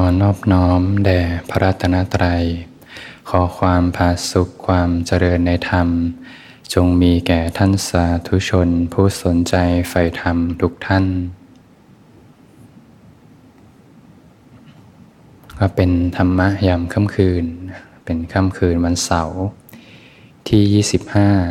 [0.00, 1.20] อนอบน้อมแด่
[1.50, 2.44] พระรัตนตรัย
[3.28, 5.88] ขอความผาสุขความเจริญในธรรม
[6.74, 9.54] จงมีแก่ท่านสาธุชนผู้สนใจ
[9.88, 11.04] ใฝ่ธรรมทุกท่าน
[15.58, 17.44] ก็เป็นธรรมะยามค่ำคืน
[18.04, 19.38] เป็นค่ำคืนวันเสาร์
[20.48, 20.84] ที่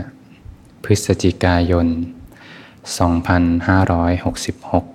[0.03, 1.87] 25 พฤศจิกายน
[3.07, 4.90] 2566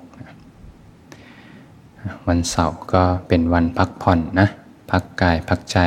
[2.28, 4.48] วันเสาร์ก็เป็นวันพักผ่อนนะ
[4.90, 5.78] พักกายพักใจ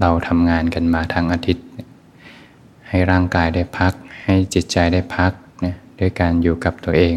[0.00, 1.66] เราทำงานกันมาทั้งอาทิตย์
[2.88, 3.92] ให้ร่างกายได้พัก
[4.24, 5.32] ให้จิตใจได้พัก
[5.64, 7.16] นะด้วยการอยู่กับตัวเอง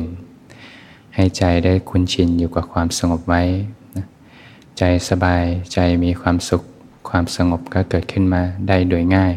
[1.16, 3.44] ให้ใจได้คุ้นชินอยู่กับความสงบไว้
[3.96, 4.06] นะ
[4.78, 5.44] ใจสบาย
[5.74, 6.64] ใจมีความสุข
[7.10, 9.34] ความสงบก็เกิดขึ้นมาได้โดยง่าย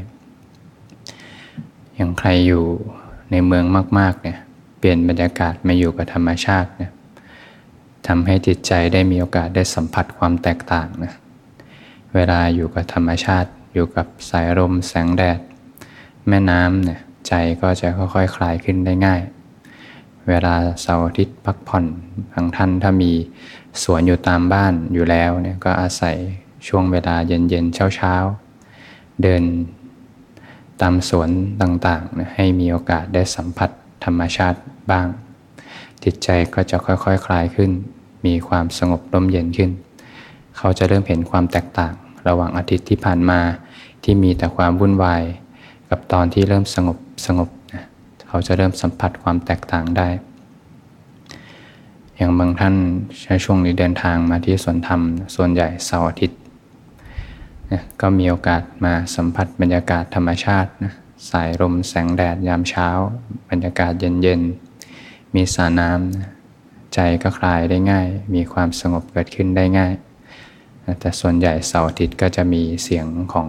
[1.94, 2.64] อย่างใครอยู่
[3.30, 3.64] ในเมือง
[3.98, 4.38] มากๆเนี่ย
[4.78, 6.90] เปลี่ยนบรรยากาศมาอยู่กับธรรมชาติเนี่ย
[8.08, 11.12] ทำให้จิตใจได้มีโอกาสได้สัมผัสความแตกต่างนะ
[12.14, 15.38] เวลาอยู่กับธรรมชาติ อยู่กับสายลมแสงแดด
[16.28, 19.20] แม่น้ำเนี่ยใจก็จะค่อยๆคคลายขึ้นได้ง่าย
[20.28, 21.84] เวลาเสาร์อาทิตย์พักผ่อน
[22.32, 23.12] บางท่านถ้ามี
[23.82, 26.16] สวนอยู่ตามบ้านอยู่แล้วเนี่ยก็อาศัย
[26.68, 29.42] ช่วงเวลาเย็นๆเช้าๆ เดิน
[30.80, 31.28] ตามสวน
[31.62, 33.70] ต่างๆนะให้มีโอกาสได้สัมผัส
[34.04, 34.58] ธรรมชาติ
[34.90, 35.06] บ้าง
[36.04, 37.70] จิตใจก็จะค่อยๆคคลายขึ้น
[38.26, 39.70] มีความสงบร่มเย็นขึ้น
[40.56, 41.94] เขาจะเริ่มเห็นความแตกต่าง
[42.28, 43.40] ระหว่างอาทิตย์ที่ผ่านมา
[44.04, 45.22] ที่มีแต่ความวุ่นวาย
[45.90, 47.84] กับตอนที่เริ่มสงบสงบนะ
[48.28, 50.08] เขาจะเริ่มสัมผัสความแตกต่างได้
[52.16, 52.74] อย่างบางท่าน
[53.22, 55.00] ใช้ช่วงนี้เดินทางมาที่สวนธรรม
[55.34, 56.38] ส่วนใหญ่เสาร์อาทิตย์
[57.72, 60.92] นะก็มีโอกาสมาสัมผัสบรรยากาศธรรมชาตินะ
[61.30, 62.88] สายลมแสงแดดยามเช้า
[63.50, 66.28] บรรยากาศเย็นๆมีสระน้ำนะ
[66.96, 69.92] ใจก็คลายได้ง่าย มีความสงบเกิดขึ้นได้ง่าย
[71.00, 73.48] แต่ส่วนใหญ่เสาร์อาทิตย์ก็จะมีเสียงของ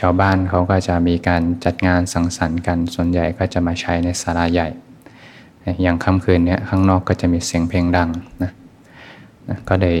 [0.00, 4.68] ชาวบ้านเขาก็จะมีการจัดงานสังสรรค์กัน ส่วนใหญ่ก็จะมาใช้ในศาลาใหญ่
[5.82, 8.08] อย่างค่ำคืนนี้ข้างนอกก็จะมีเสียงเพลงดัง
[8.42, 8.52] นะ
[9.68, 9.98] ก็เลย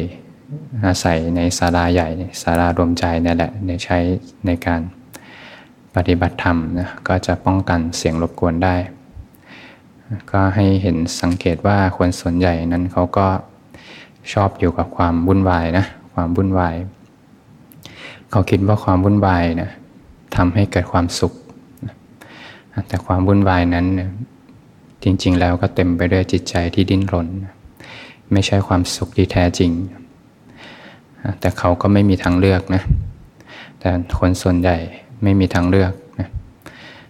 [0.86, 2.08] อาศัยในศาลาใหญ่
[2.42, 3.98] ศาลารวมใจนี่แหละในใช้
[4.46, 4.80] ในการ
[5.94, 8.74] ปฏิบัติธรรมนะก็จะป้องกันเสียงรบกวนได้
[10.30, 13.26] ก็ให้เห็นสังเกตว่าคนส่วนใหญ่นั้นเขาก็
[14.32, 15.84] ชอบอยู่กับความวุ่นวายนะ
[16.14, 16.74] ความวุ่นวาย
[18.30, 19.70] เขาคิดว่าความวุ่นวายนะ
[20.36, 21.32] ทำให้เกิดความสุข
[22.88, 23.86] แต่ความวุ่นวายนั้น
[25.02, 27.28] จริง ๆ แล้วก็เต็มไปด้วยจิตใจที่ดิ้นรน
[28.32, 29.70] ไม่ใช่ความสุขที่แท้จริง
[31.40, 32.82] แต่เขาก็ไม่มีทางเลือกนะ
[33.78, 34.76] แต่คนส่วนใหญ่
[35.22, 36.28] ไม่มีทางเลือกนะ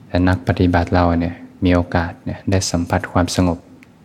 [0.06, 3.58] แต่นักปฏิบัติเราเนี่ย มีโอกาสเนี่ยได้สัมผัสความสงบ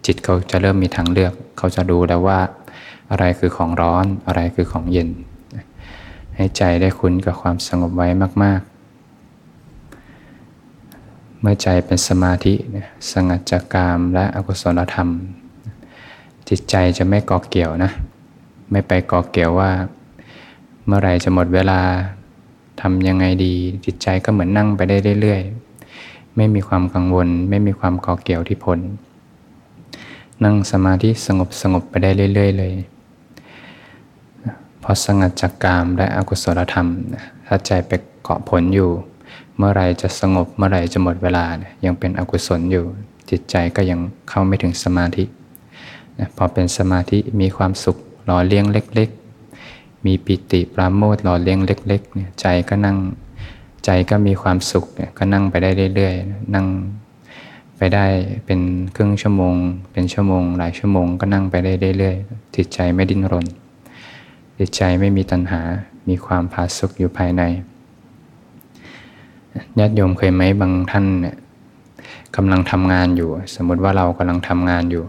[0.06, 2.40] จิตเขาจะเริ่มมีทางเลือก เขาจะดูแล้วว่า
[3.12, 5.10] อะไรคือของร้อนอะไรคือของเย็น
[6.36, 8.08] ให้ใจได้คุ้นกับความสงบไว้
[8.44, 8.70] มาก ๆ
[11.42, 12.54] เมื่อใจเป็นสมาธิ
[13.12, 15.10] สงัดจากกามและอกุศลธรรม
[16.50, 17.92] จิตใจจะไม่ก่อเกี่ยวนะ
[18.72, 19.72] ไม่ไปก่อเกี่ยวว่า
[20.86, 21.80] เมื่อไรจะหมดเวลา
[22.82, 23.54] ทำยังไงดี
[23.86, 25.67] จิตใจก็เหมือนนั่งไปได้เรื่อยๆ
[26.38, 28.80] ไม่มีความกังวล ไม่มีความก่อเกี่ยวที่ผล
[30.44, 32.74] นั่งสมาธิสงบสงบไปได้เรื่อย ๆ เลย
[34.84, 36.88] พอสงัดจากกามและอกุศลธรรม
[37.48, 37.92] ถ้าใจไป
[38.24, 38.90] เกาะผลอยู่
[39.58, 41.46] เมื่อไรจะสงบเมื่อไรจะหมดเวลา
[41.86, 42.86] ยังเป็นอกุศลอยู่
[43.30, 44.00] จิตใจก็ยัง
[44.30, 45.24] เข้าไม่ถึงสมาธิ
[46.38, 49.10] พอเป็นสมาธิมีความสุขหล่อเลี้ยงเล็ก
[49.58, 52.98] ๆ มีปิติปราโมทหล่อเลี้ยงเล็กๆใจก็นั่ง
[53.88, 54.86] ใจก็มีความสุข
[55.18, 56.68] ก็นั่งไปได้เรื่อยๆ นั่ง
[57.78, 58.06] ไปได้
[58.46, 58.60] เป็น
[58.96, 59.56] ครึ่งชั่วโมง
[59.92, 63.46] เป็นชั่วโมง หลายชั่วโมงก็นั่งไปได้เรื่อยๆจิตใจไม่ดิ้นรน
[64.60, 65.62] จิตใจไม่มีตัณหา
[66.10, 67.44] มีความผาสุกอยู่ภายใน
[69.80, 71.36] ญาติโยมเคยไหมบางท่านเนี่ย
[72.36, 75.04] กำลังทำงานอยู่ สมมติว่าเรากำลังทำงานอยู่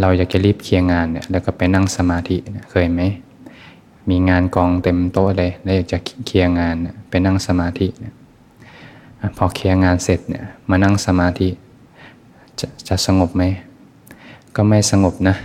[0.00, 2.36] เราอยากจะรีบเคลียร์งานเนี่ยแล้วก็ไปนั่งสมาธิ
[2.70, 3.00] เคยไหม
[4.10, 6.76] มีงานกองเต็มโต๊ะเลยแล้วอยากจะเคลียร์งาน
[7.08, 7.86] ไปนั่งสมาธิ
[9.36, 11.48] พอเคลียร์งานเสร็จเนี่ยมานั่งสมาธิ
[12.60, 13.42] จะจะสงบไหม
[14.56, 15.36] ก็ไม่สงบนะ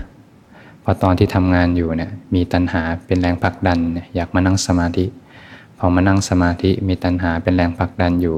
[0.83, 3.79] พราะตอนที่ทำงานอยู่เนี่ยมีตัณหาเป็นแรงผลักดัน
[4.15, 5.05] อยากมานั่งสมาธิ
[5.77, 8.37] พอมานั่งสมาธิมีตัณหาเป็นแรงผลักดันอยู่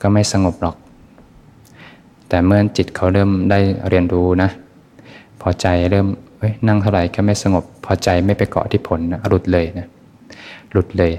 [0.00, 0.76] ก็ไม่สงบหรอก
[2.28, 3.58] แต่เมื่อจิตเขาเริ่มได้
[3.88, 4.50] เรียนรู้นะ
[5.40, 6.08] พอใจเริ่ม
[6.40, 9.88] เฮ้ยนั่งเท่าไหร่ก็ไม่สงบ พอใจไม่ไปเกาะที่ผลนะหลุดเลยนะ
[10.72, 11.12] หลุดเลย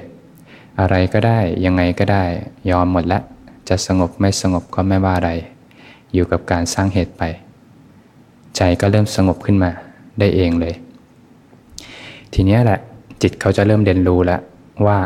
[0.80, 2.24] อะไรก็ได้ยังไงก็ได้
[2.72, 3.20] ยอมหมดละ
[3.70, 5.32] จะสงบไม่สงบก็ไม่ว่าอะไร
[6.14, 7.24] อยู่กับการสร้างเหตุไป
[8.58, 9.72] ใจก็เริ่มสงบขึ้นมา
[10.20, 10.76] ได้เองเลย
[12.34, 12.80] ทีนี้แหละ
[13.22, 14.42] จิตเขาจะเริ่มเรียนรู้แล้ว
[14.86, 14.98] ว่า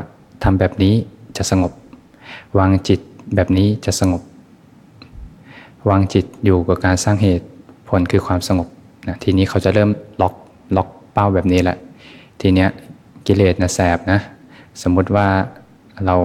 [0.43, 0.95] ทำแบบนี้
[1.37, 1.71] จะสงบ
[2.57, 2.99] วางจิต
[3.35, 4.21] แบบนี้จะสงบ
[5.89, 7.45] วางจิตอยู่กับการสร้างเหตุ
[7.89, 8.67] ผลคือความสงบ
[9.07, 9.89] นะทีนี้เขาจะเริ่ม
[10.21, 10.35] ล็อก
[10.77, 11.77] ล็อกเป้าแบบนี้แหละ
[12.41, 12.69] ทีเนี้ย
[13.27, 14.19] กิเลสนะแสบนะ
[14.81, 15.27] สมมุติว่า
[16.05, 16.15] เรา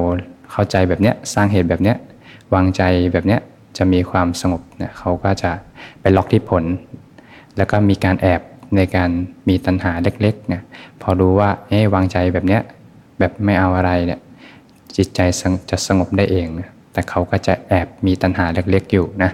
[0.50, 1.96] เข้าใจแบบเนี้ยสร้างเหตุแบบเนี้ย
[2.54, 2.82] วางใจ
[3.12, 3.40] แบบเนี้ย
[3.78, 5.50] จะมีความสงบเนี่ยเขาก็จะ
[6.00, 6.64] ไปล็อกที่ผล
[7.56, 8.40] แล้วก็มีการแอบ
[8.76, 9.10] ในการ
[9.48, 10.62] มีตัณหาเล็กๆเนี่ย
[11.02, 12.62] พอรู้ว่าเอ๊วางใจแบบเนี้ย
[13.18, 14.20] แบบไม่เอาอะไรเนี่ย
[14.96, 15.20] จิตใจ
[15.70, 19.30] จะสงบได้เองนะแต่เขาก็จะแอบมีตัณหาเล็กๆอยู่นะ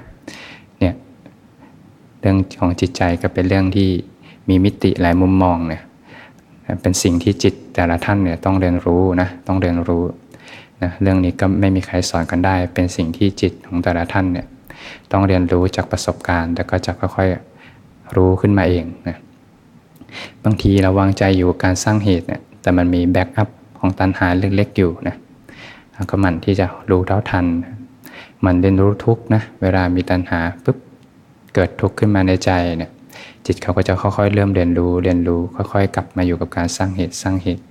[2.26, 3.88] รื่องของจิตใจก็เป็นเรื่องที่
[4.48, 5.82] มีมิติหลายมุมมองเนี่ย
[6.82, 10.02] เป็นสิ่งที่จิตแต่ละท่านเนี่ยต้องเรียนรู้นะต้องเรียนรู้
[10.82, 14.46] นะเรื่องนี้ก็ไม่มีใครสอนกันได้ เป็นสิ่งที่จิตของแต่ละท่านเนี่ย
[15.12, 19.16] ต้องเรียนรู้จากประสบการณ์แต่ก็จะค่อยๆรู้ขึ้นมาเองนะ
[20.44, 23.48] บางทีเราวางใจอยู่การสร้างเหตุเนี่ยแต่มันมีแบ็กอัพ
[23.78, 25.16] ของตัณหาเล็กๆอยู่นะ
[26.10, 27.46] ก็มันที่จะรู้เท่าทัน
[28.44, 30.78] มันเรียนรู้ทุกนะเวลามีตัณหาปุ๊บ
[31.56, 32.90] เกิดทุกข์ขึ้นมาในใจเนี่ย
[33.46, 37.62] จิตเขาก็จะค่อยๆ เริ่มเรียนรู้เรียนรู้ ค่อยๆ กลับมาอยู่กับการสร้างเหตุสร้างเหตุ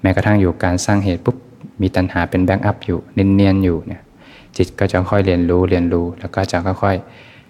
[0.00, 1.36] แม้กระทั่งอยู่การสร้างเหตุปุ๊บ
[1.80, 4.02] มีตัณหาเป็น backup อยู่เนียนๆอยู่เนี่ย
[4.56, 6.96] จิตก็จะค่อยเรียนรู้เรียนรู้ แล้วก็จะค่อย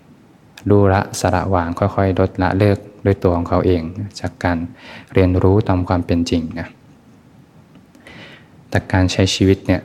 [0.08, 3.82] ๆรู้ละสละวางค่อยๆ ลดละเลิกด้วยตัวของเขาเอง
[4.20, 4.58] จากการ
[5.14, 6.68] เรียนรู้ตามความเป็นจริงนะ
[8.68, 9.80] แต่การใช้ชีวิตเนี่ย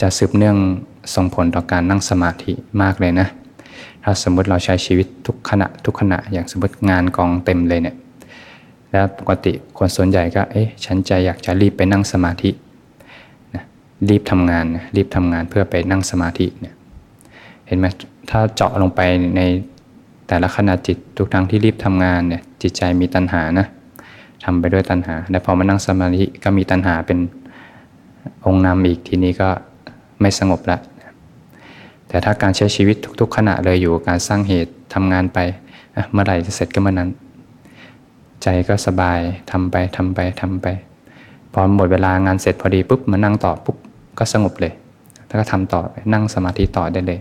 [0.00, 0.56] จะสืบเนื่อง
[1.14, 2.52] ส่งผลต่อการนั่งสมาธิ
[2.82, 3.28] มากเลยนะ
[4.04, 7.96] ถ้าสมมติเราใช้ชีวิตทุกขณะทุกขณะอย่างสมมติงานกองเต็มเลยเนี่ย
[8.90, 12.50] แล้วปกติคนส่วนใหญ่ก็เอ๊ะฉันใจอยากจะรีบไปนั่งสมาธิ
[13.54, 13.64] นะ
[14.08, 14.64] รีบทำงาน
[14.96, 16.74] รีบทำงานเพื่อไปนั่งสมาธิเนี่ย
[17.66, 17.86] เห็นไหม
[18.30, 19.00] ถ้าเจาะลงไป
[19.36, 19.40] ใน
[20.28, 23.66] แต่ละขณะจิตทุกครั้งที่รีบทำงานเนี่ยจิตใจมีตัณหานะ
[24.44, 27.18] ทำไปด้วยตัณหาแต่พอมานั่งสมาธิก็มีตัณหาเป็น
[28.46, 29.48] องค์นำอีกทีนี้ก็
[30.20, 30.78] ไม่สงบละ
[32.08, 35.38] แต่ถ้าการใช้ชีวิตทุก ๆ ขณะเลยอยู่การสร้างเหตุทำงานไป
[36.12, 37.10] เมื่อไหร่จะเสร็จก็เมื่อนั้น
[38.42, 39.18] ใจก็สบาย
[39.50, 40.66] ทำไปทำไปทำไป
[41.52, 43.76] พอหมดเวลางานเสร็จพอดีปุ๊บมานั่งต่อปุ๊บ
[44.18, 44.72] ก็สงบเลย
[45.26, 45.80] แล้วก็ทำต่อ
[46.12, 47.20] นั่งสมาธิต่อได้เลย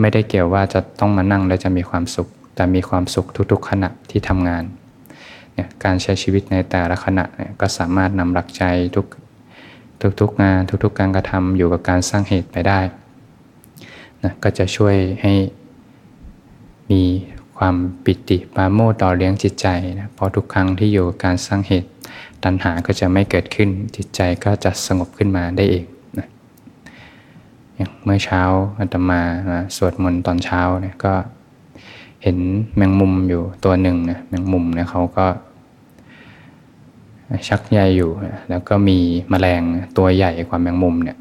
[0.00, 4.64] ไม่ได้เกี่ยวว่าจะต้องมานั่งแล้วจะมีความสุข แต่มีความสุขทุก ๆ ขณะที่ทำงาน
[5.54, 8.64] เนี่ยการใช้ชีวิตในแต่ละขณะเนี่ยก็สามารถนำหลักใจ
[8.96, 9.06] ทุก
[10.20, 12.80] ทุกๆงานทุกๆการกระทำอยู่กับการสร้างเหตุไปได้
[14.24, 15.34] นะก็จะช่วยให้
[16.90, 17.02] มี
[17.58, 19.66] ความปิติปาโมต่อเลี้ยงจิตใจ
[19.98, 21.90] นะพอทุกครั้งที่อยู่กับการสร้างเหตุ
[22.44, 25.84] ตัณหาก็จะไม่เกิดขึ้นจิตใจก็จะสงบขึ้นมาได้เอง
[26.18, 26.28] นะ
[27.76, 28.42] อย่างเมื่อเช้า
[28.78, 29.20] อาตมา
[29.76, 31.14] สวดมนต์ตอนเช้าเนี่ยก็
[32.22, 32.38] เห็น
[32.76, 35.26] แมงมุมอยู่ตัวหนึ่งนะแมงมุมเนี่ยเขาก็
[37.48, 38.10] ชักใยอยู่
[38.48, 38.98] แล้วก็มี
[39.30, 39.62] แมลง
[39.98, 41.16] ตัวใหญ่กว่าแมงมุมเนี่ย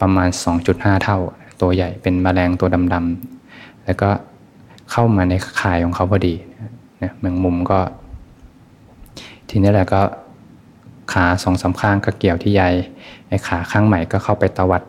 [0.00, 0.28] ประมาณ
[0.66, 1.18] 2.5 เท่า
[1.62, 4.10] ตัวใหญ่เป็นแมลงตัวดำๆแล้วก็
[4.90, 6.34] เข้ามาในข่ายของเขาพอดี
[7.02, 7.78] นะแมงมุมก็
[9.48, 10.00] ทีนี้แหละก็
[11.12, 12.62] ขาสองสาข้างก็เกี่ยวที่ใย
[13.28, 14.82] ไอ้ขาข้างใหม่ก็เข้าไปตวัด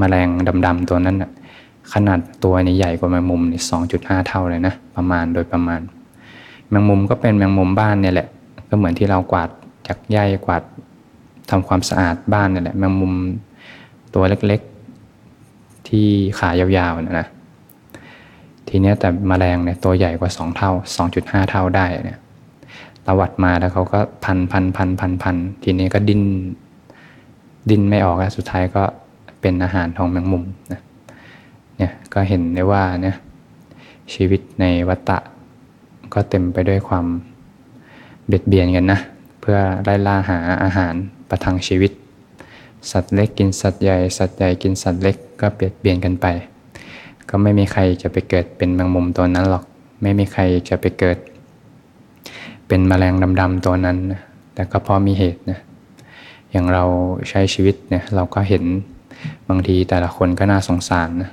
[0.00, 0.28] มแมลง
[0.66, 1.30] ดำๆตัวนั้นนะ
[1.92, 5.80] ขนาดตัวนี้ใหญ่กว่าแมงมุมนี่สองจุดห้าเท่าเลยนะประมาณโดยประมาณ
[6.68, 8.28] แมงมุมก็เป็นแมงมุมบ้านเนี่ยแหละ
[8.68, 9.48] ก็เหมือนที่เรากวาด
[9.86, 10.62] จากใยกวาด
[11.50, 13.12] ทำความสะอาดบ้านนี่แหละแมงมุม
[14.14, 14.60] ตัวเล็ก
[15.90, 16.06] ที่
[16.38, 17.28] ขายาวๆนะนะ
[18.68, 20.70] ทีเนี้ยแต่มแมลงเนี่ยตัวใหญ่กว่า 2 เท่า
[21.10, 22.18] 2.5 เท่าได้เนี่ย
[23.06, 26.22] ตวัดมาแล้วเขาก็พันพันพันพันพันทีนี้ก็ดิ้น
[27.70, 28.82] ดิ้นไม่ออกแล้วสุดท้ายก็
[29.40, 30.80] เป็นอาหารของแมงมุมนะ
[31.76, 33.16] เนี่ยก็เห็นได้ว่าเนี่ย
[34.14, 35.18] ชีวิตในวัฏฏะ
[36.14, 37.06] ก็เต็มไปด้วยความ
[38.26, 39.00] เบียดเบียนกันนะ
[39.40, 40.94] เพื่อไล่ล่าหาอาหาร
[41.28, 41.92] ประทังชีวิต
[42.90, 46.26] สัตว์เล็กกินสัตว์ใหญ่ สัตว์ใหญ่กินสัตว์เล็กก็เบียดเบียนกันไป
[47.28, 49.64] ก็ไม่มีใครจะไปเกิดเป็นแมงมุมตัวนั้นหรอก
[50.02, 51.18] ไม่มีใครจะไปเกิด
[52.66, 54.20] เป็นแมลงดำๆตัวนั้นนะ
[54.54, 55.58] แต่ก็พอมีเหตุนะ
[56.50, 56.84] อย่างเรา
[57.28, 58.64] ใช้ชีวิตเนี่ยเราก็เห็น
[59.48, 61.30] บางทีแต่ละคนก็น่าสงสารนะ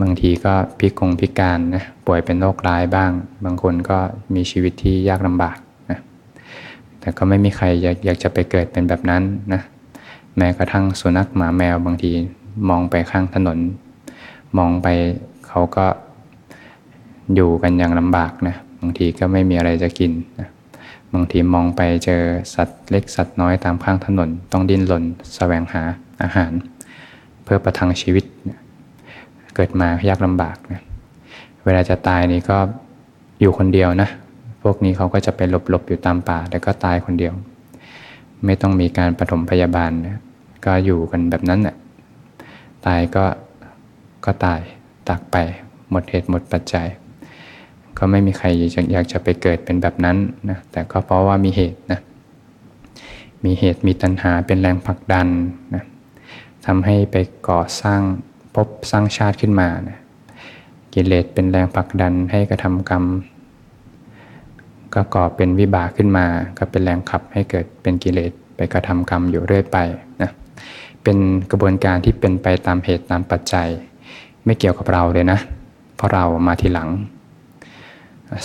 [0.00, 3.10] บางทีก็พิกงพิการนะป่วยเป็นโรคร้ายบ้าง
[3.44, 3.98] บางคนก็
[4.34, 5.56] มีชีวิตที่ยากลำบาก
[7.04, 9.60] แต่ก็ไม่มีใครอยากอยากจะไปเกิดเป็นแบบนั้นนะ
[10.36, 12.12] แม้กระทั่งสุนัขหมาแมวบางที
[12.68, 13.58] มองไปข้างถนน
[14.58, 14.88] มองไป
[15.46, 15.86] เขาก็
[17.34, 20.48] อยู่กันอย่างลำบากนะบางทีก็ไม่มีอะไรจะกินนะ
[21.14, 22.22] บางทีมองไปเจอ
[22.54, 25.82] สัตว์เล็กสัตว์น้อยตามข้างถนน ต้องดิ้นรนแสวงหา
[26.22, 26.52] อาหาร
[27.44, 28.58] เพื่อประทังชีวิตนะ
[29.54, 30.80] เกิดมายากลำบากนะ
[31.64, 32.58] เวลาจะตายนี่ก็
[33.40, 34.08] อยู่คนเดียวนะ
[34.64, 37.34] พวกนี้เขาก็จะไปหลบๆอยู่ตามป่าแล้วก็ตายคนเดียว
[38.44, 40.18] ไม่ต้องมีการปฐมพยาบาลนะ
[40.64, 41.76] ก็อยู่กันแบบนั้นแหละ
[42.86, 43.24] ตายก็
[44.24, 44.60] ก็ตาย
[45.08, 45.36] ตักไป
[45.90, 46.88] หมดเหตุหมดปัจจัย
[47.98, 48.46] ก็ไม่มีใคร
[48.92, 50.16] อยากจะไปเกิดเป็นแบบนั้น
[50.50, 52.00] นะแต่ก็เพราะว่ามีเหตุนะ
[53.44, 55.28] มีเหตุมีตัณหาเป็นแรงผลักดัน
[55.74, 55.84] นะ
[56.66, 57.16] ทำให้ไป
[57.48, 58.00] ก่อสร้าง
[58.54, 59.98] พบสร้างชาติขึ้นมานะ
[60.94, 63.04] กิเลสเป็นแรงผลักดันให้กระทำกรรม
[64.94, 66.26] ก็ก่อเป็นวิบากขึ้นมา
[66.58, 69.78] ก็เป็นแรงขับให้เกิดเป็นกิเลสไปกระทำกรรมอยู่เรื่อยไป
[70.22, 70.30] นะ
[71.02, 71.18] เป็น
[71.50, 73.68] กระบวนการที่เป็นไปตามเหตุตามปัจจัย
[74.44, 75.38] ไม่เกี่ยวกับเราเลยนะ
[75.96, 76.88] เพราะเรามาทีหลัง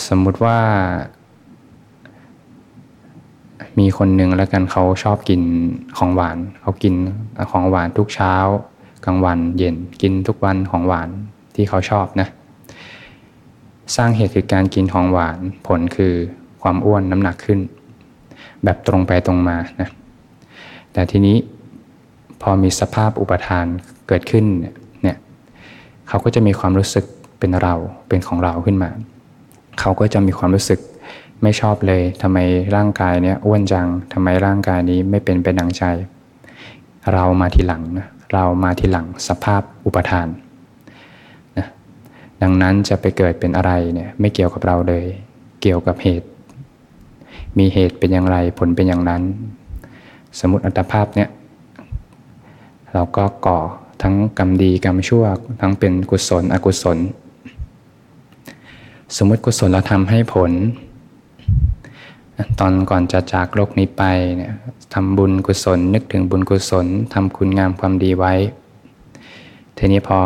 [0.08, 0.58] สมมุติว่า
[3.80, 5.42] มีคนหนึ่งแล้วกันเขาชอบกิน
[5.98, 6.96] ของหวาน เขากิน
[7.52, 8.36] ของหวานทุกเช้า
[9.06, 11.10] กลางวันเย็นกินทุกวันของหวาน
[11.56, 12.28] ที่เขาชอบนะ
[13.96, 16.14] สร้างเหตุคือการกินของหวานผลคือ
[16.62, 17.60] ความอ้วนน้ำหนักขึ้น
[18.64, 19.90] แบบตรงไปตรงมานะ
[20.94, 21.38] แต่ทีนี้
[22.42, 23.66] พอมีสภาพอุปทาน
[24.08, 25.18] เกิดขึ้นเนี่ย
[26.08, 27.06] เขาก็จะมีความรู้สึก
[27.40, 27.76] เป็นเรา
[28.08, 28.90] เป็นของเราขึ้นมา
[29.80, 30.80] เขาก็จะมีความรู้สึก
[31.44, 32.38] ไม่ชอบเลยทำไม
[32.76, 35.84] ร่างกายเนี้ยอ้วนจังทำไมร่างกายนี้ไม่เป็นไปดังใจ
[37.14, 40.28] เรามาทีหลังนะเรามาทีหลังสภาพอุปทาน
[41.58, 41.68] นะ
[42.42, 45.06] ดังนั้นจะไปเกิดเป็นอะไรเนี่ยไม่เกี่ยวกับเราเลย
[45.62, 46.28] เกี่ยวกับเหตุ
[47.58, 49.22] มีเหตุเป็นอย่างไรผลเป็นอย่างนั้น
[50.40, 51.30] สมมติอัตภาพเนี่ย
[52.94, 53.60] เราก็ก่อ
[54.02, 55.24] ทั้งกรรมดีกรรมชั่ว
[55.62, 56.98] ทั้งเป็นกุศลอกุศล
[59.18, 60.52] สมมติกุศลเราทำให้ผล
[62.60, 64.04] ตอนก่อนจะจากโลกนี้ไป
[64.38, 64.54] เนี่ย
[64.94, 68.34] ทำบุญกุศลนึกถึงบุญกุศลทำคุณงามความดีไว้
[69.78, 70.18] ทีนี้พอ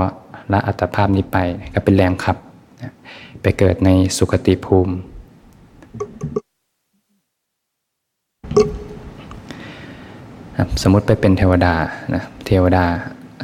[0.51, 1.37] ละอัตภาพนี้ไป
[1.73, 2.37] ก็เป็นแรงขับ
[3.41, 4.93] ไปเกิดในสุคติภูมิ
[10.81, 11.73] สมมติไปเป็นเทวดา
[12.15, 12.85] นะเทวดา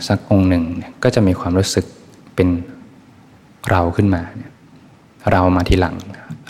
[0.07, 0.63] สักองค์หนึ่ง
[1.03, 1.85] ก็จะมีความรู้สึก
[2.35, 2.49] เป็น
[3.69, 4.21] เราขึ้นมา
[5.31, 5.95] เรามาทีหลัง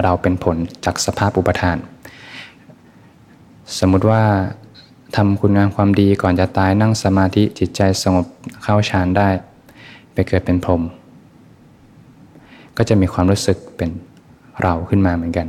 [0.04, 1.78] เราเป็นผลจากสภาพอุปทาน
[3.80, 4.24] สมมุติว่า
[5.16, 8.26] ทำคุณงามความดีก่อนจะตายนั่งสมาธิจิตใจสงบ
[8.64, 9.30] เข้าฌานได้
[10.14, 10.82] ไปเกิดเป็นพรหม
[12.78, 13.90] ก็จะมีความรู้สึกเป็น
[14.62, 15.48] เราขึ้นมาเหมือนกัน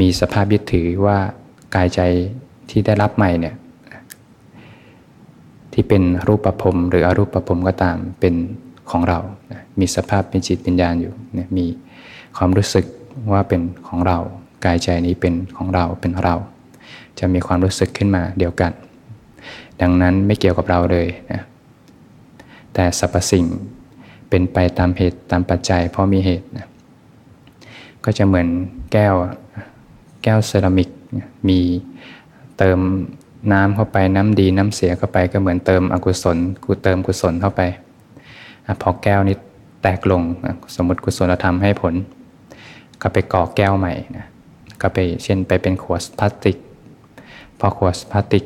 [0.00, 1.18] มีสภาพยึดถือว่า
[1.74, 2.00] กายใจ
[2.70, 3.54] ที่ได้รับใหม่เนี่ย
[5.72, 8.34] ที่เป็นรูปประพรมหรืออรูปประพรมก็ตามเป็น
[8.90, 9.18] ของเรา
[9.80, 11.66] มีสภาพเป็นจิตวิญญาณอยู่เนี่ยมี
[12.36, 12.84] ความรู้สึก
[13.32, 14.18] ว่าเป็นของเรา
[14.64, 16.36] กายใจนี้เป็นของเราเป็นเรา
[17.18, 18.72] จะมีความรู้สึกขึ้นมาเดียวกัน
[19.80, 21.42] ดังนั้นไม่เกี่ยวกับเราเลยนะ
[22.74, 23.46] แต่สรรพสิ่ง
[24.28, 26.68] เป็นไปตามเหตุตามปัจจัย เพราะมีเหตุนะ
[28.04, 28.48] ก็จะเหมือน
[28.92, 29.14] แก้ว
[30.22, 30.88] แก้วเซรามิก
[31.48, 31.60] มี
[32.58, 32.78] เติม
[33.52, 37.62] น้ำเข้าไปน้ำดีน้ำเสียเข้าไปก็เหมือนเติมอกุศลกูเติมกุศลเข้าไป
[38.82, 39.36] พอแก้วนี้
[39.82, 40.22] แตกลง
[40.76, 41.94] สมมติกุศลธรรมให้ผล
[43.02, 44.26] ก็ไปก่อแก้วใหม่นะ
[44.82, 46.56] ก็ไปเช่นไปเป็นขวดพลาสติก
[47.58, 48.44] พอขวดพลาสติก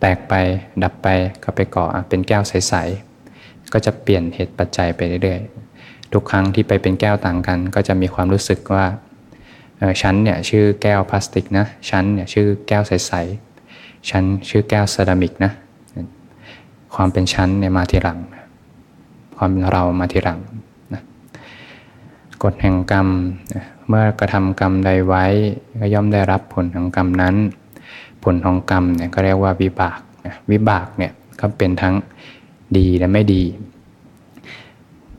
[0.00, 0.34] แตกไป
[0.82, 1.08] ดับไป
[1.42, 8.84] ก็ไปก่อเป็นแก้วใสๆก็จะเปลี่ยนเหตุปัจจัยไปเรื่อยๆทุกครั้งที่ไปเป็นแก้วต่างกัน ก็จะมีความรู้สึกว่า
[10.02, 15.52] ชั้นเนี่ยชื่อแก้วพลาสติกนะชั้นเนี่ยชื่อแก้วใสๆชั้นชื่อแก้วเซรามิกนะ
[16.94, 18.18] ความเป็นชั้นเนี่ยมาทีหลัง
[19.36, 20.38] ความเป็นเรามาทีหลัง
[20.94, 21.02] นะ
[22.42, 23.08] กฎแห่งกรรม
[23.88, 25.24] เมื่อกระทำกรรมใดไว้
[25.78, 27.34] ก็ย่อมได้รับผลของกรรมนั้น
[28.24, 30.00] ผลของกรรมเนี่ยก็เรียกว่าวิบาก
[30.50, 31.94] วิบากเนี่ยก็เป็นทั้ง
[32.76, 33.42] ดีและไม่ดี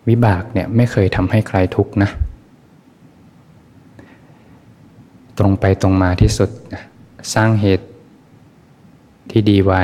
[0.09, 2.09] วิบากเนี่ยไม่เคยทำให้ใครทุกข์นะ
[5.37, 6.49] ตรงไปตรงมาที่สุด
[7.33, 7.87] สร้างเหตุ
[9.31, 9.83] ที่ดีไว้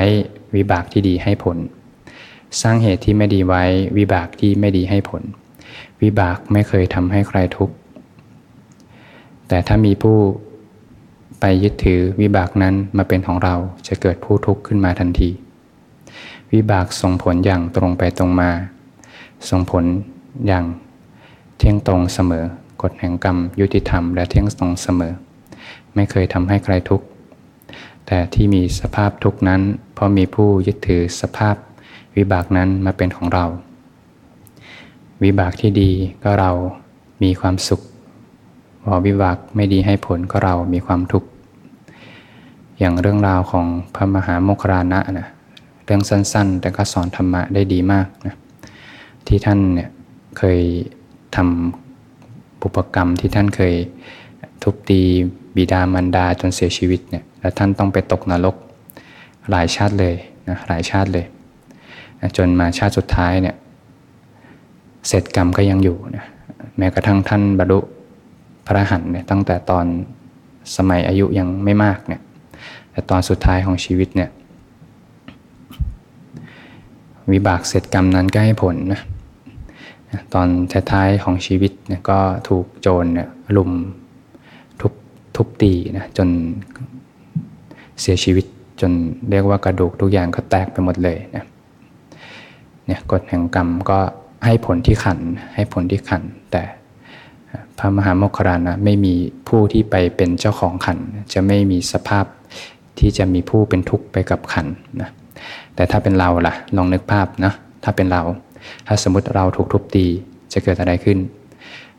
[0.56, 1.58] วิบากที่ดีให้ผล
[2.62, 3.64] สร้างเหตุที่ไม่ดีไว้
[3.98, 5.24] วิบากที่ไม่ดีให้ผล
[6.02, 7.76] วิบากไม่เคยทำให้ใครทุกข์
[9.48, 10.18] แต่ถ้ามีผู้
[11.40, 13.56] ไปยึดถือวิบากนั้นมาเป็นของเรา
[13.88, 15.30] จะเกิดผู้ทุกข์ขึ้นมาทันที
[16.54, 18.50] วิบากส่งผลอย่างตรงไปตรงมา
[19.50, 19.84] ส่งผล
[20.48, 20.66] อย่าง
[21.58, 22.46] เที่ยงตรงเสมอ
[22.82, 25.14] กฎแห่งกรรมยุติธรรมและเที่ยงตรงเสมอ
[25.96, 27.06] ไม่เคยทำให้ใครทุกข์
[28.08, 29.62] แต่ที่มีสภาพทุกข์นั้น
[29.94, 31.56] เพราะมีผู้ยึดถือสภาพ
[32.18, 33.46] วิบากนั้นมาเป็นของเรา
[35.24, 35.92] วิบากที่ดี
[36.24, 36.52] ก็เรา
[37.24, 37.82] มีความสุข
[38.84, 41.28] พอวิบากไม่ดีให้ผลก็เรามีความทุกข์
[42.80, 45.28] อย่างเรื่องราวของพระมหาโมครานะนะ
[45.86, 48.36] เรื่องสั้นๆ แต่ก็สอนธรรมะได้ดีมากนะ
[49.28, 49.90] ที่ท่านเนี่ย
[50.38, 50.60] เคย
[51.36, 53.74] ทำปุปกรรมที่ท่านเคย
[54.64, 55.02] ทุบตี
[55.56, 58.56] บิดามารดาจนเสียชีวิตเนี่ยแล้วท่านต้องไปตกนรก
[59.50, 60.16] หลายชาติเลย
[60.50, 61.26] นะหลายชาติเลย
[62.22, 63.56] นะจนมาชาติสุดท้ายเนี่ย
[65.08, 66.26] เศษกรรมก็ยังอยู่นะ
[66.78, 67.80] แม้กระทั่งท่านบรรลุ
[68.66, 69.86] พระหันเนี่ยตั้งแต่ตอน
[70.76, 72.22] สมัยอายุยังไม่มากเนี่ย
[72.92, 74.30] แต่ตอนสุดท้ายของชีวิตเนี่ย
[77.32, 79.02] วิบากเศษกรรมนั้นก็ให้ผลนะ
[80.34, 80.48] ตอน
[80.92, 83.72] ท้ายๆของชีวิตเนี่ยก็ถูกโจรเนี่ยลุม
[85.36, 86.28] ทุบตีนะจน
[88.02, 88.46] เสียชีวิต
[88.82, 88.92] จน
[89.30, 91.46] เรียกว่ากระดูกทุกอย่างก็แตกไปหมดเลยนะ
[92.86, 94.00] เนี่ยกฎแห่งกรรมก็
[94.46, 95.20] ให้ผลที่ขัน
[95.56, 96.64] ให้ผลที่ขัน แต่
[97.78, 99.14] พระมหาโมคคานะไม่มี
[99.48, 100.98] ผู้ที่ไปเป็นเจ้าของขัน
[101.34, 102.26] จะไม่มีสภาพ
[103.00, 104.68] ที่จะมีผู้เป็นทุกข์ไปกับขัน
[105.02, 105.10] นะ
[105.76, 108.22] แต่ถ้าเป็นเราล่ะลองนึกภาพนะถ้าเป็นเรา
[108.88, 110.06] ถ้าสมมติเราถูกทุบตี
[110.54, 111.18] จะเกิดอะไรขึ้น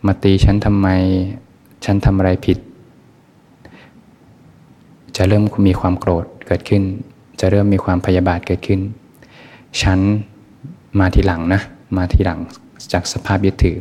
[0.07, 0.89] มาตีฉันทำไม
[1.85, 2.59] ฉันทำอะไรผิด
[5.17, 6.83] จะเริ่มมีความโกรธเกิดขึ้น
[7.41, 8.81] จะเริ่มมีความพยาบาทเกิดขึ้น
[9.83, 9.99] ฉัน
[10.99, 11.61] มาทีหลังนะ
[11.97, 12.41] มาทีหลัง
[12.93, 13.77] จากสภาพยึดถือ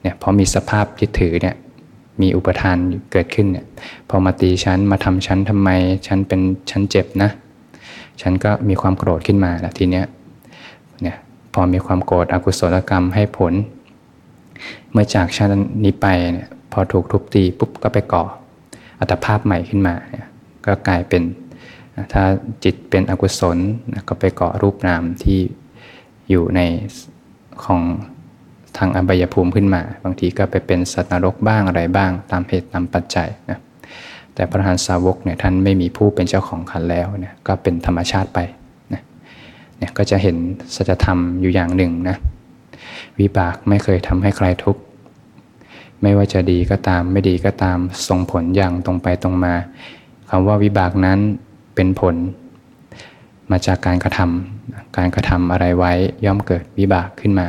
[0.00, 1.56] เนี่ยพอมีสภาพยึดถือเนี่ย
[2.20, 2.76] มีอุปทาน
[3.12, 3.66] เกิดขึ้นเนี่ย
[4.08, 5.68] พอมาตีฉันมาทำฉันทำไม
[6.06, 7.30] ฉันเป็นฉันเจ็บนะ
[8.20, 10.04] ฉันก็มีความโกรธขึ้นมาแล้วทีเนี้ย
[11.02, 11.16] เนี่ย
[11.54, 13.52] พอมีความโกรธอกุศลกรรมให้ผล
[14.92, 15.50] เมื่อจากชาติ
[15.84, 18.24] นี้ไปเนี่ยพอถูกทุบตีปุ๊บก็ไปก่อ
[19.00, 20.26] อัตภาพใหม่ขึ้นมาเนี่ย
[20.66, 21.22] ก็กลายเป็น
[22.12, 22.24] ถ้า
[22.64, 23.58] จิตเป็นอกุศล
[24.08, 25.40] ก็ไปเกาะรูปนามที่
[26.30, 26.60] อยู่ใน
[27.64, 27.80] ของ
[28.76, 33.58] ทางอบายภูมิขึ้นมา บางทีก็ไปเป็นสัตว์นรกบ้างอะไรบ้าง ตามเหตุตามปัจจัยนะ
[34.34, 38.38] แต่พระหันสาวกเนี่ยท่านไม่มีผู้เป็นเจ้าของขันแล้วเนี่ยก็เป็นธรรมชาติไป
[38.92, 39.02] นะ
[39.78, 40.36] เนี่ยก็จะเห็น
[40.74, 42.16] สัจธรรมอยู่อย่างหนึ่งนะ
[43.18, 44.82] วิบากไม่เคยทำให้ใครทุกข์
[46.02, 49.54] ไม่ว่าจะดีก็ตามไม่ดีก็ตามส่งผลอย่างตรงไปตรงมา
[50.30, 51.18] คำว่าวิบากนั้น
[51.74, 52.16] เป็นผล
[53.50, 55.92] มาจากการกระทำการกระทำอะไรไว้
[56.24, 57.48] ย่อมเกิดวิบากขึ้นมา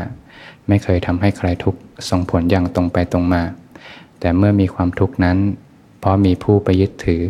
[0.67, 3.41] ไม่เคยทำให้ใครทุกข์ส่งผลอย่างตรงไปตรงมา
[4.19, 5.37] แต่เมื่อมีความทุกข์นั้น
[5.99, 7.21] เพราะมีผู้ไปยึดถือ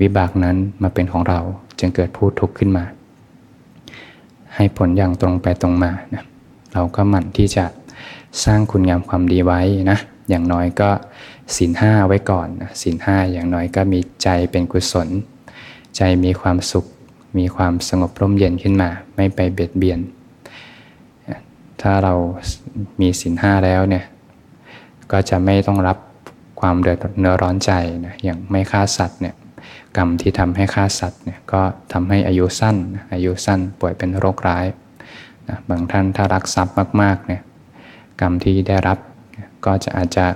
[0.00, 1.40] วิบากนั้นมาเป็นของเรา
[1.78, 2.84] จึงเกิดผู้ทุกข์ขึ้นมา
[4.54, 6.24] ให้ผลอย่างตรงไปตรงมานะ
[6.72, 7.64] เราก็หมั่นที่จะ
[8.44, 10.90] สร้างคุณงามความดีไว้นะ อย่างน้อยก็
[11.56, 12.48] ศีลห้าไว้ก่อน
[12.82, 15.08] ศีลห้าอย่างน้อยก็มีใจเป็นกุศล
[15.96, 16.86] ใจมีความสุข
[17.38, 20.00] มีความสงบร่มเย็นขึ้นมา ไม่ไปเบียดเบียน
[21.82, 22.14] ถ้าเรา
[23.00, 24.04] มีศีลห้าแล้วเนี่ย
[25.12, 25.98] ก็จะไม่ต้องรับ
[26.60, 27.72] ความเดือดเนื้อร้อนใจ
[28.06, 29.34] นะอย่างไม่ฆ่าสัตว์เนี่ย
[29.96, 32.76] กรรมที่ทำให้ฆ่าสัตว์เนี่ยก็ทำให้อายุสั้น
[33.12, 34.66] อายุสั้นป่วยเป็นโรคร้าย
[35.48, 37.42] นะบางท่านถ้ารักทรัพย์มากๆเนี่ย
[38.20, 38.98] กรรมที่ได้รับ
[39.64, 40.26] ก็จะอาจจะ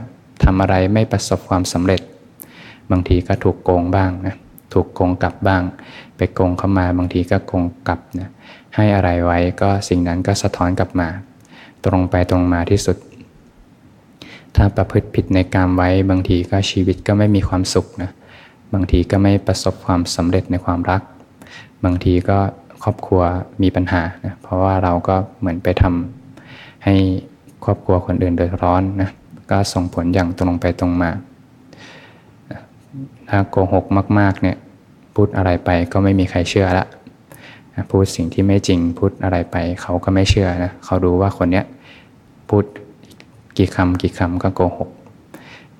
[0.42, 2.00] ทำอะไรไม่ประสบความสำเร็จ
[2.90, 4.34] บางทีก็ถูกโกงบ้างนะ
[4.72, 5.62] ถูกโกงกลับบ้าง
[6.16, 8.28] ไปโกงเข้ามาบางทีก็โกงกลับนะ
[8.76, 11.08] ให้อะไรไว้ก็สิ่งนั้นก็สะท้อนกลับมา
[11.84, 12.96] ตรงไปตรงมาที่สุด
[14.56, 18.10] ถ้าประพฤติผิดในกรรมไว้บางทีก็ชีวิตก็ไม่มีความสุขนะ
[18.74, 21.02] บางทีก็ไม่ประสบความสำเร็จในความรัก
[21.84, 22.38] บางทีก็
[22.82, 23.22] ครอบครัว
[23.62, 26.94] มีปัญหานะเพราะว่าเราก็เหมือนไปทำให้
[27.64, 29.10] ครอบครัวคนอื่นเดือดร้อนนะ
[29.50, 31.10] ก็ส่งผลอย่างตรงไปตรงมา
[33.28, 33.84] ถ้าโกหก
[34.18, 34.56] มาก ๆ เนี่ย
[35.14, 36.86] พูดอะไรไปก็ไม่มีใครเชื่อละ
[37.90, 41.64] พูดสิ่งที่ไม่จริงพูดอะไรไป เขาก็ไม่เชื่อนะเขารู้ว่าคนเนี้ย
[42.48, 42.64] พูด
[43.58, 44.90] กี่คำกี่คำก็โกหก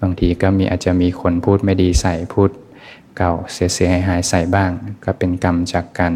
[0.00, 2.50] บางทีก็มีอาจจะมีคนพูดไม่ดีใส่พูด
[3.16, 4.70] เก่าเสียเสียหายใส่บ้าง
[5.04, 6.12] ก็เป็นกรรมจากการ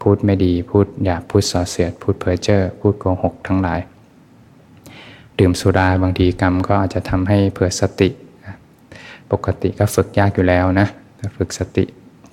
[0.00, 3.80] พูดไม่ดีพูดหยาบพูดส่อเสียด พูดเพ้อเจ้อพูดโกหกทั้งหลาย
[5.38, 8.08] ดื่มสุราบางทีกรรมก็อาจจะทำให้เผื่อสติ
[9.32, 10.88] ปกติก็ฝึกยากอยู่แล้วนะ
[11.36, 11.84] ฝึกสติ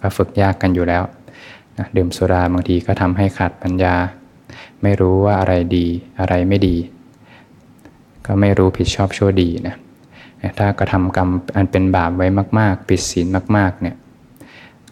[0.02, 1.04] ก็ฝึกยากกันอยู่แล้ว
[1.78, 3.96] นะดื่มสุราบางทีก็ทำให้ขาดปัญญา
[4.82, 5.86] ไม่รู้ว่าอะไรดี
[6.20, 6.76] อะไรไม่ดี
[8.26, 9.76] ก็ไม่รู้ผิดชอบชั่วดีนะ
[10.58, 12.28] ถ้ากระทำกรรมอันเป็นบาปไว้
[12.60, 13.96] มากๆปิดศีลมาก ๆเนี่ย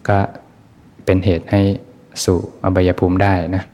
[0.08, 0.18] ก็
[1.04, 1.60] เป็นเหตุให้
[2.24, 3.64] สู่อบายภูมิได้นะ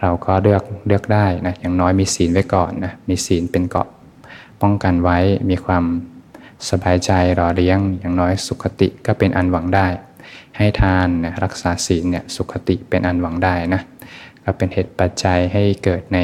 [0.00, 3.88] เราก็เลือกเลือกได้นะอย่างน้อยมีศีลไว้ก่อนนะมีศีลเป็นเกาะ
[4.62, 5.18] ป้องกันไว้
[5.50, 5.84] มีความ
[6.70, 9.86] สบายใจรอเลี้ยง อย่างน้อยสุขติก็เป็นอันหวังได้
[10.56, 13.82] ให้ทานนะรักษาศีลเนี่ยสุขติเป็นอันหวังได้นะ
[14.44, 16.18] ก็เป็นเหตุปัจจัยให้เกิดใน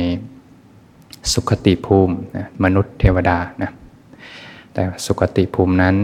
[1.33, 3.71] สุขติภูมินะมนุษย์เทวดานะ
[4.73, 5.97] แต่สุขติภูมินั้น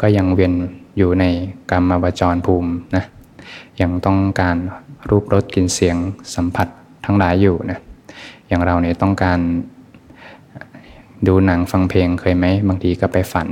[0.00, 0.54] ก็ยังเวียน
[0.98, 1.24] อยู่ใน
[1.70, 3.04] กรรมวจรภูมินะ
[3.80, 4.56] ยังต้องการ
[5.08, 5.96] รูปรสกลิ่นเสียง
[6.34, 6.68] สัมผัส
[7.04, 7.78] ทั้งหลายอยู่นะ
[8.48, 9.38] อย่างเราเนี่ยต้องการ
[11.26, 13.48] ดูหนังฟังเพลงเคยไหมบางทีก็ไปฝัน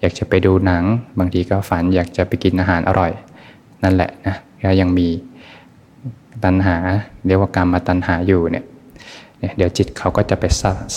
[0.00, 0.84] อยากจะไปดูหนัง
[1.18, 3.12] บางทีก็ฝัน อยากจะไปกินอาหารอร่อย
[3.84, 5.08] นั่นแหละนะก็ยังมี
[6.44, 6.76] ตัณหา
[7.26, 8.64] เรียกว่ากรรมมาตัณหาอยู่เนี่ย
[9.56, 10.44] เดี๋ยวจิตเขาก็จะไป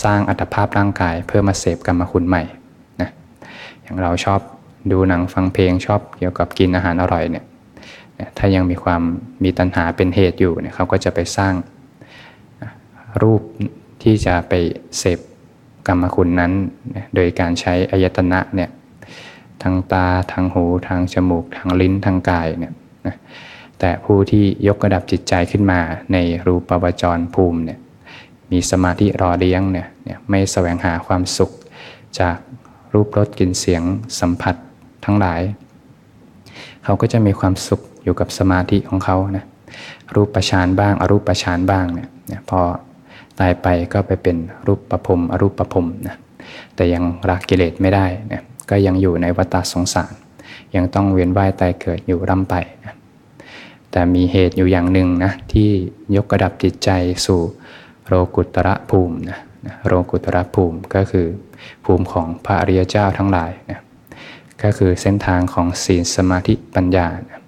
[0.03, 2.43] สร้างอัตภาพร่างกาย เพื่อมาเสพกรรมคุณใหม่
[3.01, 3.09] นะ
[3.81, 4.39] อย่างเราชอบ
[4.91, 7.45] ดูหนังฟังเพลงชอบเกี่ยวกับกินอาหารอร่อยเนี่ย
[8.37, 9.01] ถ้ายังมีความ
[9.43, 11.53] มีตัณหาเป็นเหตุอยู่เนี่ยเขาก็จะไปสร้าง
[13.21, 13.41] รูป
[14.03, 14.53] ที่จะไป
[14.97, 15.19] เสพ
[15.87, 16.51] กรรมคุณนั้น
[17.15, 18.69] โดยการใช้อายตนะเนี่ย
[19.61, 22.73] ทางตาทางหูทางจมูก ทางลิ้นทางกายเนี่ย
[23.79, 25.79] แต่ผู้ที่ยกระดับจิตใจขึ้นมา
[26.13, 27.79] ในรูปปวจรภูมิเนี่ย
[28.51, 29.87] มีสมาธิรอเลี้ยงเนี่ย
[30.29, 31.51] ไม่แสวงหาความสุข
[32.19, 32.37] จาก
[32.93, 33.83] รูปรสกลิ่นเสียง
[34.19, 34.55] สัมผัส
[35.05, 35.41] ทั้งหลาย
[36.83, 39.45] เขาก็จะมีความสุข อยู่กับสมาธิของเขานะ
[40.15, 42.09] รูปประชานบ้าง อรูปประชานบ้างเนี่ย
[42.49, 42.59] พอ
[43.39, 46.15] ตายไปก็ไปเป็นรูปประพรมอรูปประพรมนะ
[46.75, 50.13] แต่ยังรักกิเลสไม่ได้นะก็ยังอยู่ในวัฏสงสาร
[50.75, 52.95] ยังต้องเวียนว่ายตายเกิดอยู่ร่ำไปนะ
[53.91, 55.69] แต่มีเหตุอยู่อย่างหนึ่งนะที่
[56.15, 56.89] ยกระดับจิตใจ
[57.25, 57.41] สู่
[58.07, 59.39] โรกุตระภูมินะ
[59.87, 61.27] โรกุตระภูมิก็คือ
[61.85, 63.79] ภูมิของพระอริยเจ้าทั้งหลายนะ
[64.63, 67.38] ก็คือเส้นทางของศีลสมาธิปัญญานะ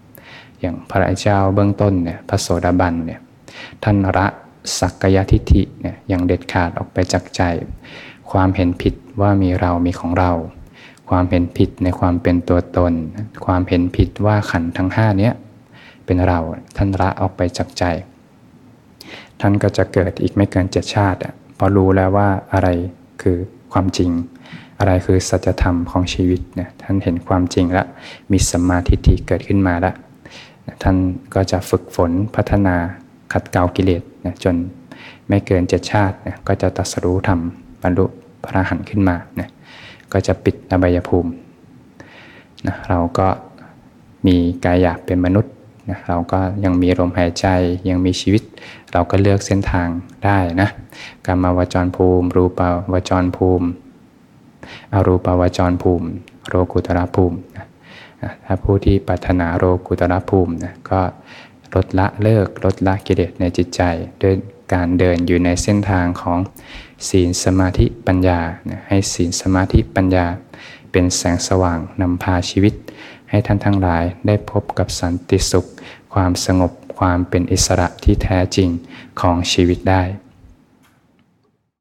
[0.62, 3.20] อย่างพระเจ้าเบื้องต้นเนี่ยพระโสดาบันเนี่ย
[3.84, 4.28] ท่านละ
[4.80, 7.42] สักกายทิฏฐิเนี่ยอย่างเด็ดขาดออกไปจากใจ
[8.32, 10.32] ความเห็นผิดว่ามีเรามีของเรา
[11.10, 12.94] ความเห็นผิดในความเป็นตัวตน
[13.46, 15.32] ความเห็นผิดว่าขันทั้งห้านี้
[16.06, 16.40] เป็นเรา
[16.78, 17.84] ท่านละออกไปจากใจ
[19.42, 21.20] ท่านก็จะเกิดอีกไม่เกินเจ็ดชาติ
[21.58, 22.68] พอรู้แล้วว่าอะไร
[23.22, 23.38] คือ
[23.74, 24.12] ความจริง
[24.80, 27.88] อะไรคือสัจธรรมของชีวิตเนี่ยท่านเห็นความจริงแล้ว
[28.32, 29.96] มีสัมมาธิที่เกิดขึ้นมาแล้ว
[30.84, 30.98] ท่าน
[31.34, 32.76] ก็จะฝึกฝนพัฒนา
[33.34, 34.56] ขัดเกลากิเลสนะจน
[35.28, 37.40] ไม่เกินเจ็ดชาตินะก็จะตัสรู้ธรรม
[37.82, 38.06] บรรลุ
[38.44, 39.50] พระหันขึ้นมานะ
[40.14, 41.32] ก็จะปิดอบายภูมิ
[42.68, 43.28] นะเราก็
[44.28, 45.54] มีกายหยาบเป็นมนุษย์
[45.90, 47.46] นะเราก็ยังมีลมหายใจ
[47.90, 48.44] ยังมีชีวิต
[48.94, 49.88] เราก็เลือกเส้นทาง
[50.26, 50.70] ได้นะ
[51.28, 52.60] กรรมวจรภูมิ รูป
[52.94, 53.68] วจรภูมิ
[54.94, 56.08] อรูปวจรภูมิ
[56.48, 57.66] โรกุตระภูมินะ
[58.46, 61.02] ถ้าผู้ที่ปรารถนาโรกุตระภูมินะก็
[61.74, 63.82] ลดละเลิกลดละกิเลสในจิตใจ
[64.24, 64.36] ด้วย
[64.74, 66.40] การเดินอยู่ในเส้นทางของ
[67.10, 68.40] ศีลสมาธิปัญญา
[68.88, 70.26] ให้ศีลสมาธิปัญญา
[70.92, 72.74] เป็นแสงสว่างนำพาชีวิต
[73.30, 75.66] ให้ท่านทั้งหลายได้พบกับสันติสุข
[76.14, 78.70] ความสงบความเป็นอิสระที่แท้จริง
[79.22, 80.04] ของชีวิตได้